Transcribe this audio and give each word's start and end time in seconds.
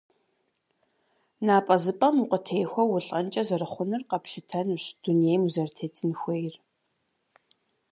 Напӏэзыпӏэм 1.45 2.15
укъытехуэу 2.23 2.93
улӏэнкӏэ 2.95 3.41
зэрыхъунур 3.47 4.03
къэплъытэущ 4.09 4.83
дунейм 5.01 5.41
узэрытетын 5.47 6.11
хуейр. 6.19 6.55